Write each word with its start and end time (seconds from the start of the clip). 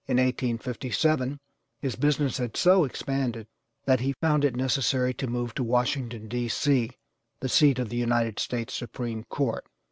In 0.07 0.17
1857 0.17 1.39
his 1.79 1.95
business 1.95 2.39
had 2.39 2.57
so 2.57 2.85
expanded 2.85 3.45
that 3.85 3.99
he 3.99 4.15
found 4.19 4.43
it 4.43 4.55
necessary 4.55 5.13
to 5.13 5.27
move 5.27 5.53
to 5.53 5.63
Washington, 5.63 6.27
D. 6.27 6.47
C., 6.47 6.89
the 7.39 7.47
seat 7.47 7.77
of 7.77 7.89
the 7.89 7.97
United 7.97 8.39
States 8.39 8.73
Supreme 8.73 9.25
Court. 9.25 9.63